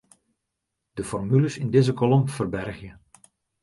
De 0.97 1.03
formules 1.09 1.55
yn 1.63 1.69
dizze 1.73 1.93
kolom 1.99 2.23
ferbergje. 2.35 2.91